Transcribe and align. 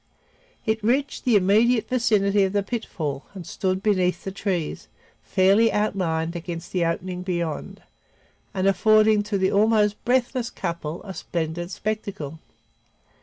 It 0.65 0.83
reached 0.83 1.25
the 1.25 1.35
immediate 1.35 1.87
vicinity 1.87 2.43
of 2.43 2.53
the 2.53 2.63
pitfall 2.63 3.27
and 3.35 3.45
stood 3.45 3.83
beneath 3.83 4.23
the 4.23 4.31
trees, 4.31 4.87
fairly 5.21 5.71
outlined 5.71 6.35
against 6.35 6.71
the 6.71 6.83
opening 6.83 7.21
beyond, 7.21 7.83
and 8.51 8.65
affording 8.65 9.21
to 9.21 9.37
the 9.37 9.51
almost 9.51 10.03
breathless 10.03 10.49
couple 10.49 11.03
a 11.03 11.13
splendid 11.13 11.69
spectacle. 11.69 12.39